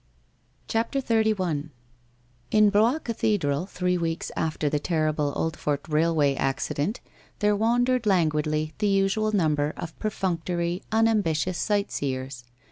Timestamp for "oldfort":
5.35-5.87